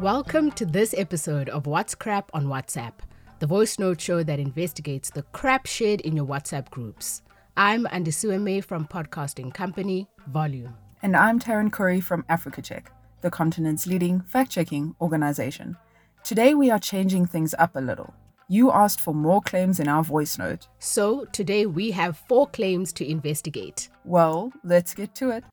Welcome 0.00 0.52
to 0.52 0.64
this 0.64 0.94
episode 0.96 1.50
of 1.50 1.66
What's 1.66 1.94
Crap 1.94 2.30
on 2.32 2.46
WhatsApp, 2.46 2.92
the 3.38 3.46
voice 3.46 3.78
note 3.78 4.00
show 4.00 4.22
that 4.22 4.38
investigates 4.40 5.10
the 5.10 5.24
crap 5.24 5.66
shared 5.66 6.00
in 6.00 6.16
your 6.16 6.24
WhatsApp 6.24 6.70
groups. 6.70 7.20
I'm 7.54 7.84
Andisueme 7.84 8.64
from 8.64 8.86
podcasting 8.86 9.52
company 9.52 10.08
Volume. 10.28 10.74
And 11.02 11.14
I'm 11.14 11.38
Taryn 11.38 11.70
Curry 11.70 12.00
from 12.00 12.24
Africa 12.30 12.62
Check, 12.62 12.90
the 13.20 13.30
continent's 13.30 13.86
leading 13.86 14.22
fact 14.22 14.50
checking 14.50 14.96
organization. 15.02 15.76
Today 16.24 16.54
we 16.54 16.70
are 16.70 16.78
changing 16.78 17.26
things 17.26 17.54
up 17.58 17.76
a 17.76 17.80
little. 17.80 18.14
You 18.48 18.72
asked 18.72 19.02
for 19.02 19.14
more 19.14 19.42
claims 19.42 19.80
in 19.80 19.86
our 19.86 20.02
voice 20.02 20.38
note. 20.38 20.66
So 20.78 21.26
today 21.26 21.66
we 21.66 21.90
have 21.90 22.16
four 22.26 22.46
claims 22.46 22.94
to 22.94 23.06
investigate. 23.06 23.90
Well, 24.06 24.50
let's 24.64 24.94
get 24.94 25.14
to 25.16 25.28
it. 25.28 25.44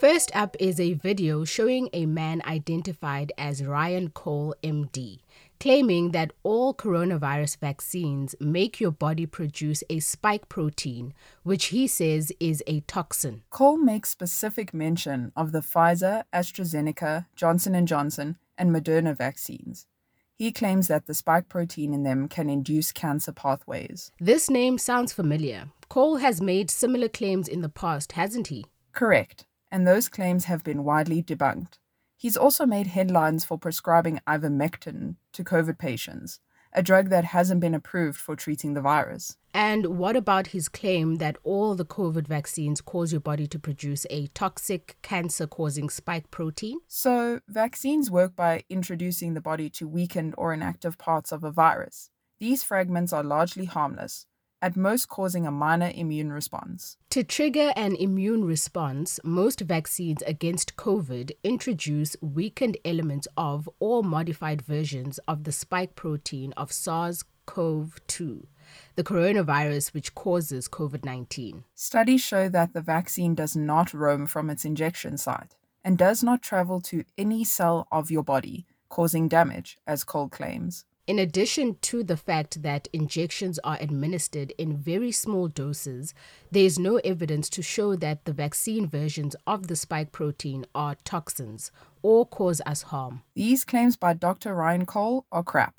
First 0.00 0.34
up 0.34 0.56
is 0.58 0.80
a 0.80 0.94
video 0.94 1.44
showing 1.44 1.88
a 1.92 2.04
man 2.04 2.42
identified 2.44 3.32
as 3.38 3.64
Ryan 3.64 4.10
Cole, 4.10 4.52
MD, 4.62 5.20
claiming 5.60 6.10
that 6.10 6.32
all 6.42 6.74
coronavirus 6.74 7.58
vaccines 7.58 8.34
make 8.40 8.80
your 8.80 8.90
body 8.90 9.24
produce 9.24 9.84
a 9.88 10.00
spike 10.00 10.48
protein, 10.48 11.14
which 11.44 11.66
he 11.66 11.86
says 11.86 12.32
is 12.40 12.60
a 12.66 12.80
toxin. 12.80 13.44
Cole 13.50 13.76
makes 13.76 14.10
specific 14.10 14.74
mention 14.74 15.30
of 15.36 15.52
the 15.52 15.60
Pfizer, 15.60 16.24
AstraZeneca, 16.34 17.26
Johnson 17.36 17.86
& 17.86 17.88
Johnson, 17.88 18.36
and 18.58 18.74
Moderna 18.74 19.16
vaccines. 19.16 19.86
He 20.34 20.50
claims 20.50 20.88
that 20.88 21.06
the 21.06 21.14
spike 21.14 21.48
protein 21.48 21.94
in 21.94 22.02
them 22.02 22.28
can 22.28 22.50
induce 22.50 22.90
cancer 22.90 23.30
pathways. 23.30 24.10
This 24.18 24.50
name 24.50 24.78
sounds 24.78 25.12
familiar. 25.12 25.68
Cole 25.88 26.16
has 26.16 26.40
made 26.40 26.68
similar 26.68 27.08
claims 27.08 27.46
in 27.46 27.62
the 27.62 27.68
past, 27.68 28.12
hasn't 28.12 28.48
he? 28.48 28.66
Correct, 28.92 29.46
and 29.74 29.88
those 29.88 30.08
claims 30.08 30.44
have 30.44 30.62
been 30.62 30.84
widely 30.84 31.20
debunked. 31.20 31.78
He's 32.16 32.36
also 32.36 32.64
made 32.64 32.86
headlines 32.86 33.44
for 33.44 33.58
prescribing 33.58 34.20
ivermectin 34.24 35.16
to 35.32 35.42
COVID 35.42 35.78
patients, 35.78 36.38
a 36.72 36.80
drug 36.80 37.08
that 37.08 37.24
hasn't 37.24 37.60
been 37.60 37.74
approved 37.74 38.16
for 38.16 38.36
treating 38.36 38.74
the 38.74 38.80
virus. 38.80 39.36
And 39.52 39.98
what 39.98 40.14
about 40.14 40.48
his 40.48 40.68
claim 40.68 41.16
that 41.16 41.38
all 41.42 41.74
the 41.74 41.84
COVID 41.84 42.28
vaccines 42.28 42.80
cause 42.80 43.10
your 43.10 43.20
body 43.20 43.48
to 43.48 43.58
produce 43.58 44.06
a 44.10 44.28
toxic, 44.28 44.96
cancer 45.02 45.48
causing 45.48 45.90
spike 45.90 46.30
protein? 46.30 46.78
So, 46.86 47.40
vaccines 47.48 48.12
work 48.12 48.36
by 48.36 48.62
introducing 48.70 49.34
the 49.34 49.40
body 49.40 49.68
to 49.70 49.88
weakened 49.88 50.36
or 50.38 50.54
inactive 50.54 50.98
parts 50.98 51.32
of 51.32 51.42
a 51.42 51.50
virus. 51.50 52.10
These 52.38 52.62
fragments 52.62 53.12
are 53.12 53.24
largely 53.24 53.64
harmless, 53.64 54.26
at 54.64 54.76
most 54.78 55.10
causing 55.10 55.46
a 55.46 55.50
minor 55.50 55.92
immune 55.94 56.32
response. 56.32 56.96
To 57.10 57.22
trigger 57.22 57.74
an 57.76 57.96
immune 57.96 58.46
response, 58.46 59.20
most 59.22 59.60
vaccines 59.60 60.22
against 60.22 60.76
COVID 60.76 61.32
introduce 61.44 62.16
weakened 62.22 62.78
elements 62.82 63.28
of 63.36 63.68
or 63.78 64.02
modified 64.02 64.62
versions 64.62 65.18
of 65.28 65.44
the 65.44 65.52
spike 65.52 65.94
protein 65.96 66.54
of 66.56 66.72
SARS 66.72 67.24
CoV 67.44 68.00
2, 68.06 68.46
the 68.94 69.04
coronavirus 69.04 69.92
which 69.92 70.14
causes 70.14 70.66
COVID 70.66 71.04
19. 71.04 71.64
Studies 71.74 72.22
show 72.22 72.48
that 72.48 72.72
the 72.72 72.80
vaccine 72.80 73.34
does 73.34 73.54
not 73.54 73.92
roam 73.92 74.26
from 74.26 74.48
its 74.48 74.64
injection 74.64 75.18
site 75.18 75.56
and 75.84 75.98
does 75.98 76.22
not 76.22 76.40
travel 76.40 76.80
to 76.80 77.04
any 77.18 77.44
cell 77.44 77.86
of 77.92 78.10
your 78.10 78.24
body, 78.24 78.64
causing 78.88 79.28
damage, 79.28 79.76
as 79.86 80.04
Cole 80.04 80.30
claims. 80.30 80.86
In 81.06 81.18
addition 81.18 81.76
to 81.82 82.02
the 82.02 82.16
fact 82.16 82.62
that 82.62 82.88
injections 82.94 83.58
are 83.62 83.76
administered 83.78 84.54
in 84.56 84.78
very 84.78 85.12
small 85.12 85.48
doses, 85.48 86.14
there 86.50 86.64
is 86.64 86.78
no 86.78 86.96
evidence 87.04 87.50
to 87.50 87.62
show 87.62 87.94
that 87.96 88.24
the 88.24 88.32
vaccine 88.32 88.88
versions 88.88 89.36
of 89.46 89.66
the 89.66 89.76
spike 89.76 90.12
protein 90.12 90.64
are 90.74 90.96
toxins 91.04 91.70
or 92.00 92.24
cause 92.24 92.62
us 92.64 92.82
harm. 92.82 93.22
These 93.34 93.66
claims 93.66 93.98
by 93.98 94.14
Dr. 94.14 94.54
Ryan 94.54 94.86
Cole 94.86 95.26
are 95.30 95.42
crap. 95.42 95.74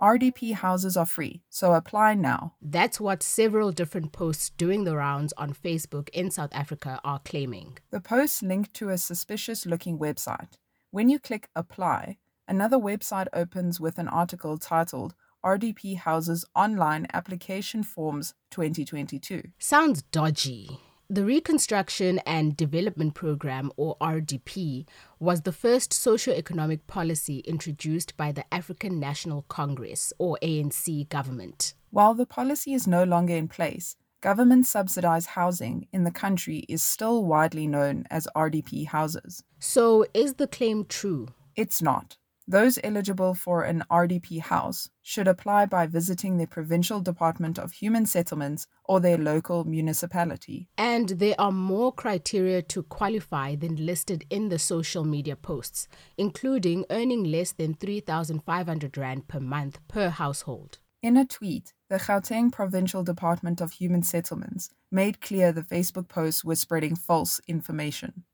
RDP 0.00 0.54
houses 0.54 0.96
are 0.96 1.06
free, 1.06 1.42
so 1.48 1.72
apply 1.72 2.14
now. 2.14 2.54
That's 2.62 3.00
what 3.00 3.24
several 3.24 3.72
different 3.72 4.12
posts 4.12 4.50
doing 4.50 4.84
the 4.84 4.96
rounds 4.96 5.32
on 5.36 5.52
Facebook 5.52 6.10
in 6.10 6.30
South 6.30 6.50
Africa 6.52 7.00
are 7.02 7.20
claiming. 7.24 7.78
The 7.90 8.00
posts 8.00 8.40
link 8.40 8.72
to 8.74 8.90
a 8.90 8.98
suspicious 8.98 9.66
looking 9.66 9.98
website. 9.98 10.58
When 10.92 11.08
you 11.08 11.18
click 11.18 11.48
apply, 11.56 12.18
Another 12.46 12.76
website 12.76 13.26
opens 13.32 13.80
with 13.80 13.98
an 13.98 14.06
article 14.08 14.58
titled 14.58 15.14
RDP 15.42 15.96
Houses 15.96 16.44
Online 16.54 17.06
Application 17.14 17.82
Forms 17.82 18.34
2022. 18.50 19.42
Sounds 19.58 20.02
dodgy. 20.02 20.78
The 21.08 21.24
Reconstruction 21.24 22.18
and 22.26 22.54
Development 22.54 23.14
Program, 23.14 23.72
or 23.76 23.96
RDP, 23.98 24.86
was 25.18 25.42
the 25.42 25.52
first 25.52 25.94
socio-economic 25.94 26.86
policy 26.86 27.38
introduced 27.40 28.14
by 28.16 28.30
the 28.30 28.44
African 28.52 29.00
National 29.00 29.42
Congress, 29.48 30.12
or 30.18 30.38
ANC, 30.42 31.08
government. 31.08 31.74
While 31.90 32.12
the 32.12 32.26
policy 32.26 32.74
is 32.74 32.86
no 32.86 33.04
longer 33.04 33.34
in 33.34 33.48
place, 33.48 33.96
government 34.20 34.66
subsidized 34.66 35.28
housing 35.28 35.88
in 35.92 36.04
the 36.04 36.10
country 36.10 36.64
is 36.68 36.82
still 36.82 37.24
widely 37.24 37.66
known 37.66 38.06
as 38.10 38.28
RDP 38.36 38.86
houses. 38.86 39.42
So, 39.58 40.04
is 40.12 40.34
the 40.34 40.46
claim 40.46 40.84
true? 40.84 41.28
It's 41.56 41.80
not. 41.80 42.16
Those 42.46 42.78
eligible 42.84 43.32
for 43.34 43.62
an 43.62 43.84
RDP 43.90 44.40
house 44.40 44.90
should 45.00 45.26
apply 45.26 45.64
by 45.64 45.86
visiting 45.86 46.36
the 46.36 46.46
Provincial 46.46 47.00
Department 47.00 47.58
of 47.58 47.72
Human 47.72 48.04
Settlements 48.04 48.66
or 48.84 49.00
their 49.00 49.16
local 49.16 49.64
municipality. 49.64 50.68
And 50.76 51.08
there 51.08 51.36
are 51.38 51.52
more 51.52 51.90
criteria 51.90 52.60
to 52.60 52.82
qualify 52.82 53.56
than 53.56 53.86
listed 53.86 54.26
in 54.28 54.50
the 54.50 54.58
social 54.58 55.04
media 55.04 55.36
posts, 55.36 55.88
including 56.18 56.84
earning 56.90 57.24
less 57.24 57.52
than 57.52 57.74
3,500 57.74 58.98
Rand 58.98 59.26
per 59.26 59.40
month 59.40 59.78
per 59.88 60.10
household. 60.10 60.78
In 61.00 61.16
a 61.16 61.24
tweet, 61.24 61.72
the 61.88 61.96
Gauteng 61.96 62.50
Provincial 62.50 63.02
Department 63.02 63.60
of 63.60 63.72
Human 63.72 64.02
Settlements 64.02 64.70
made 64.90 65.20
clear 65.20 65.52
the 65.52 65.62
Facebook 65.62 66.08
posts 66.08 66.44
were 66.44 66.56
spreading 66.56 66.94
false 66.94 67.40
information. 67.46 68.24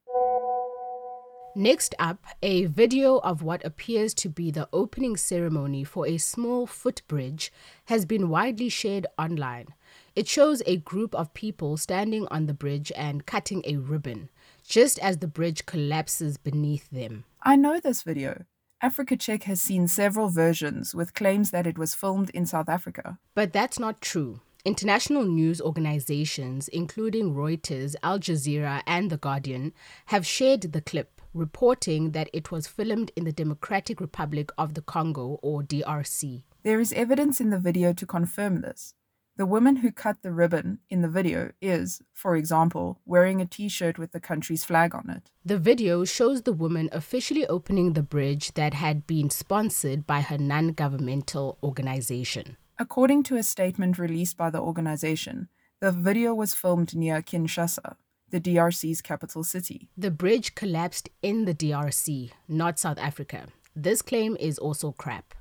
Next 1.56 1.96
up, 1.98 2.24
a 2.44 2.66
video 2.66 3.18
of 3.18 3.42
what 3.42 3.64
appears 3.64 4.14
to 4.14 4.28
be 4.28 4.52
the 4.52 4.68
opening 4.72 5.16
ceremony 5.16 5.82
for 5.82 6.06
a 6.06 6.16
small 6.16 6.64
footbridge 6.64 7.50
has 7.86 8.04
been 8.04 8.28
widely 8.28 8.68
shared 8.68 9.08
online. 9.18 9.74
It 10.14 10.28
shows 10.28 10.62
a 10.64 10.76
group 10.76 11.12
of 11.12 11.34
people 11.34 11.76
standing 11.76 12.28
on 12.28 12.46
the 12.46 12.54
bridge 12.54 12.92
and 12.94 13.26
cutting 13.26 13.62
a 13.66 13.78
ribbon, 13.78 14.28
just 14.62 15.00
as 15.00 15.18
the 15.18 15.26
bridge 15.26 15.66
collapses 15.66 16.36
beneath 16.36 16.88
them. 16.90 17.24
I 17.42 17.56
know 17.56 17.80
this 17.80 18.02
video. 18.02 18.44
Africa 18.80 19.16
Check 19.16 19.42
has 19.42 19.60
seen 19.60 19.88
several 19.88 20.28
versions 20.28 20.94
with 20.94 21.14
claims 21.14 21.50
that 21.50 21.66
it 21.66 21.76
was 21.76 21.96
filmed 21.96 22.30
in 22.30 22.46
South 22.46 22.68
Africa. 22.68 23.18
But 23.34 23.52
that's 23.52 23.78
not 23.78 24.00
true. 24.00 24.40
International 24.64 25.24
news 25.24 25.60
organizations, 25.60 26.68
including 26.68 27.34
Reuters, 27.34 27.96
Al 28.04 28.20
Jazeera, 28.20 28.82
and 28.86 29.10
The 29.10 29.16
Guardian, 29.16 29.72
have 30.06 30.24
shared 30.24 30.60
the 30.60 30.80
clip 30.80 31.19
reporting 31.32 32.12
that 32.12 32.30
it 32.32 32.50
was 32.50 32.66
filmed 32.66 33.12
in 33.16 33.24
the 33.24 33.32
Democratic 33.32 34.00
Republic 34.00 34.50
of 34.58 34.74
the 34.74 34.82
Congo 34.82 35.38
or 35.42 35.62
DRC. 35.62 36.42
There 36.62 36.80
is 36.80 36.92
evidence 36.92 37.40
in 37.40 37.50
the 37.50 37.58
video 37.58 37.92
to 37.92 38.06
confirm 38.06 38.60
this. 38.60 38.94
The 39.36 39.46
woman 39.46 39.76
who 39.76 39.90
cut 39.90 40.18
the 40.22 40.32
ribbon 40.32 40.80
in 40.90 41.00
the 41.00 41.08
video 41.08 41.52
is, 41.62 42.02
for 42.12 42.36
example, 42.36 43.00
wearing 43.06 43.40
a 43.40 43.46
t 43.46 43.68
shirt 43.68 43.98
with 43.98 44.12
the 44.12 44.20
country's 44.20 44.64
flag 44.64 44.94
on 44.94 45.08
it. 45.08 45.30
The 45.44 45.56
video 45.56 46.04
shows 46.04 46.42
the 46.42 46.52
woman 46.52 46.90
officially 46.92 47.46
opening 47.46 47.94
the 47.94 48.02
bridge 48.02 48.52
that 48.52 48.74
had 48.74 49.06
been 49.06 49.30
sponsored 49.30 50.06
by 50.06 50.20
her 50.20 50.36
non 50.36 50.72
governmental 50.72 51.56
organization. 51.62 52.58
According 52.78 53.22
to 53.24 53.36
a 53.36 53.42
statement 53.42 53.98
released 53.98 54.36
by 54.36 54.50
the 54.50 54.60
organization, 54.60 55.48
the 55.80 55.92
video 55.92 56.34
was 56.34 56.52
filmed 56.52 56.94
near 56.94 57.22
Kinshasa, 57.22 57.96
the 58.30 58.40
DRC's 58.40 59.02
capital 59.02 59.44
city. 59.44 59.88
The 59.96 60.10
bridge 60.10 60.54
collapsed 60.54 61.08
in 61.22 61.44
the 61.44 61.54
DRC, 61.54 62.30
not 62.48 62.78
South 62.78 62.98
Africa. 62.98 63.46
This 63.76 64.02
claim 64.02 64.36
is 64.40 64.58
also 64.58 64.92
crap. 64.92 65.34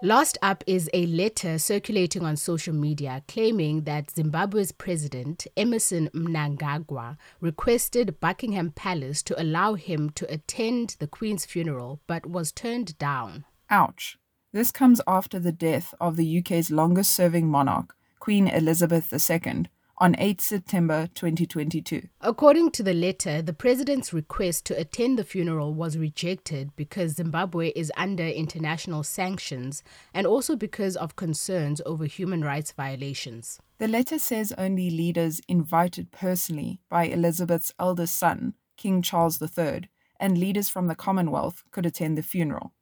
Last 0.00 0.38
up 0.42 0.62
is 0.64 0.88
a 0.94 1.06
letter 1.06 1.58
circulating 1.58 2.24
on 2.24 2.36
social 2.36 2.72
media 2.72 3.24
claiming 3.26 3.82
that 3.82 4.12
Zimbabwe's 4.12 4.70
president, 4.70 5.48
Emmerson 5.56 6.08
Mnangagwa, 6.14 7.16
requested 7.40 8.20
Buckingham 8.20 8.70
Palace 8.70 9.24
to 9.24 9.42
allow 9.42 9.74
him 9.74 10.10
to 10.10 10.32
attend 10.32 10.94
the 11.00 11.08
Queen's 11.08 11.44
funeral 11.44 12.00
but 12.06 12.26
was 12.26 12.52
turned 12.52 12.96
down. 12.98 13.44
Ouch. 13.70 14.16
This 14.52 14.70
comes 14.70 15.00
after 15.08 15.40
the 15.40 15.50
death 15.50 15.92
of 16.00 16.14
the 16.14 16.38
UK's 16.38 16.70
longest 16.70 17.12
serving 17.12 17.48
monarch, 17.48 17.96
Queen 18.20 18.46
Elizabeth 18.46 19.12
II, 19.12 19.64
on 20.00 20.14
8 20.18 20.40
September 20.40 21.08
2022. 21.14 22.08
According 22.20 22.70
to 22.72 22.82
the 22.82 22.94
letter, 22.94 23.42
the 23.42 23.52
president's 23.52 24.12
request 24.12 24.64
to 24.66 24.78
attend 24.78 25.18
the 25.18 25.24
funeral 25.24 25.74
was 25.74 25.98
rejected 25.98 26.70
because 26.76 27.16
Zimbabwe 27.16 27.70
is 27.70 27.92
under 27.96 28.26
international 28.26 29.02
sanctions 29.02 29.82
and 30.14 30.26
also 30.26 30.56
because 30.56 30.96
of 30.96 31.16
concerns 31.16 31.80
over 31.84 32.04
human 32.06 32.42
rights 32.42 32.72
violations. 32.72 33.58
The 33.78 33.88
letter 33.88 34.18
says 34.18 34.52
only 34.56 34.90
leaders 34.90 35.40
invited 35.48 36.12
personally 36.12 36.80
by 36.88 37.04
Elizabeth's 37.04 37.72
eldest 37.78 38.16
son, 38.16 38.54
King 38.76 39.02
Charles 39.02 39.42
III, 39.42 39.88
and 40.20 40.38
leaders 40.38 40.68
from 40.68 40.86
the 40.86 40.94
Commonwealth 40.94 41.64
could 41.70 41.86
attend 41.86 42.16
the 42.16 42.22
funeral. 42.22 42.72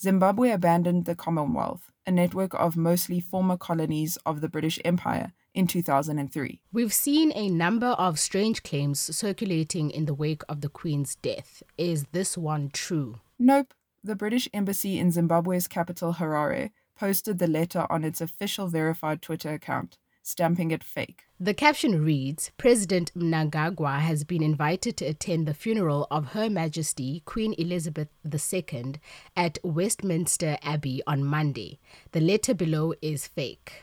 Zimbabwe 0.00 0.50
abandoned 0.50 1.04
the 1.04 1.14
Commonwealth, 1.14 1.90
a 2.06 2.10
network 2.10 2.54
of 2.54 2.76
mostly 2.76 3.20
former 3.20 3.56
colonies 3.56 4.16
of 4.24 4.40
the 4.40 4.48
British 4.48 4.78
Empire, 4.84 5.32
in 5.54 5.66
2003. 5.66 6.60
We've 6.72 6.92
seen 6.92 7.32
a 7.34 7.48
number 7.48 7.88
of 7.88 8.18
strange 8.18 8.62
claims 8.62 9.00
circulating 9.00 9.90
in 9.90 10.06
the 10.06 10.14
wake 10.14 10.42
of 10.48 10.60
the 10.60 10.68
Queen's 10.68 11.16
death. 11.16 11.62
Is 11.76 12.06
this 12.12 12.36
one 12.38 12.70
true? 12.72 13.20
Nope. 13.38 13.74
The 14.02 14.16
British 14.16 14.48
Embassy 14.54 14.98
in 14.98 15.10
Zimbabwe's 15.10 15.68
capital, 15.68 16.14
Harare, 16.14 16.70
posted 16.98 17.38
the 17.38 17.46
letter 17.46 17.86
on 17.90 18.04
its 18.04 18.20
official 18.20 18.66
verified 18.66 19.20
Twitter 19.20 19.52
account, 19.52 19.98
stamping 20.22 20.70
it 20.70 20.84
fake. 20.84 21.24
The 21.38 21.54
caption 21.54 22.04
reads 22.04 22.50
President 22.56 23.12
Mnangagwa 23.14 24.00
has 24.00 24.24
been 24.24 24.42
invited 24.42 24.96
to 24.98 25.06
attend 25.06 25.46
the 25.46 25.54
funeral 25.54 26.06
of 26.10 26.32
Her 26.32 26.48
Majesty 26.48 27.22
Queen 27.24 27.54
Elizabeth 27.58 28.08
II 28.24 28.94
at 29.36 29.58
Westminster 29.62 30.58
Abbey 30.62 31.02
on 31.06 31.24
Monday. 31.24 31.78
The 32.12 32.20
letter 32.20 32.54
below 32.54 32.94
is 33.02 33.26
fake. 33.26 33.82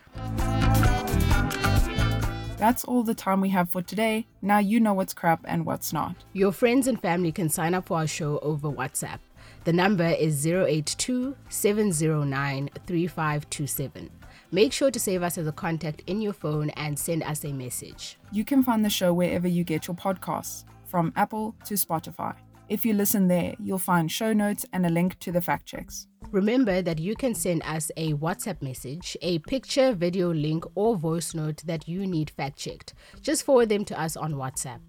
That's 2.58 2.84
all 2.86 3.04
the 3.04 3.14
time 3.14 3.40
we 3.40 3.50
have 3.50 3.70
for 3.70 3.84
today. 3.84 4.26
Now 4.42 4.58
you 4.58 4.80
know 4.80 4.96
what's 4.96 5.14
crap 5.14 5.42
and 5.46 5.64
what's 5.64 5.94
not. 5.94 6.16
Your 6.34 6.52
friends 6.52 6.88
and 6.88 7.00
family 7.00 7.32
can 7.32 7.50
sign 7.50 7.76
up 7.76 7.86
for 7.86 7.98
our 7.98 8.08
show 8.08 8.40
over 8.40 8.68
WhatsApp. 8.68 9.20
The 9.64 9.74
number 9.74 10.08
is 10.08 10.46
082 10.46 11.36
709 11.50 12.70
3527. 12.88 14.10
Make 14.52 14.74
sure 14.74 14.90
to 14.90 15.00
save 15.00 15.22
us 15.22 15.38
as 15.38 15.46
a 15.46 15.52
contact 15.52 16.02
in 16.08 16.20
your 16.20 16.34
phone 16.34 16.72
and 16.72 16.98
send 16.98 17.22
us 17.24 17.46
a 17.46 17.54
message. 17.54 18.18
You 18.32 18.44
can 18.44 18.64
find 18.64 18.84
the 18.84 18.90
show 18.90 19.14
wherever 19.14 19.48
you 19.48 19.64
get 19.64 19.88
your 19.88 19.96
podcasts, 19.96 20.64
from 20.86 21.14
Apple 21.16 21.54
to 21.66 21.76
Spotify. 21.76 22.34
If 22.70 22.86
you 22.86 22.94
listen 22.94 23.30
there, 23.30 23.56
you'll 23.64 23.78
find 23.78 24.12
show 24.12 24.34
notes 24.34 24.66
and 24.74 24.86
a 24.86 24.90
link 24.90 25.18
to 25.20 25.32
the 25.32 25.42
fact 25.42 25.68
checks. 25.68 26.08
Remember 26.32 26.82
that 26.82 27.00
you 27.00 27.16
can 27.16 27.34
send 27.34 27.64
us 27.64 27.90
a 27.96 28.14
WhatsApp 28.16 28.62
message, 28.62 29.16
a 29.22 29.40
picture, 29.40 29.94
video 29.94 30.34
link, 30.34 30.66
or 30.76 30.98
voice 30.98 31.34
note 31.34 31.62
that 31.66 31.88
you 31.88 32.06
need 32.06 32.30
fact 32.30 32.60
checked. 32.60 32.94
Just 33.22 33.46
forward 33.46 33.70
them 33.70 33.86
to 33.86 33.98
us 33.98 34.18
on 34.18 34.34
WhatsApp. 34.34 34.80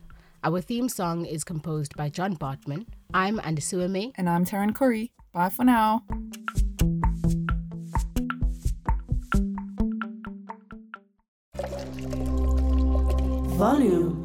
Our 0.42 0.60
theme 0.60 0.88
song 0.88 1.24
is 1.24 1.44
composed 1.44 1.96
by 1.96 2.08
John 2.08 2.34
Bartmann. 2.36 2.86
I'm 3.14 3.38
Andisuame. 3.38 4.12
And 4.16 4.28
I'm 4.28 4.44
Taryn 4.44 4.74
Curry. 4.74 5.12
Bye 5.32 5.48
for 5.48 5.64
now. 5.64 6.02
Volume 13.56 14.17